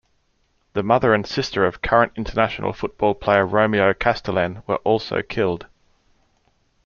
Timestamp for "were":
4.65-4.77